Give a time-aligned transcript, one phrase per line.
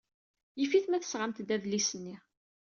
[0.59, 2.15] Yif-it ma tesɣamt-d adlis-nni.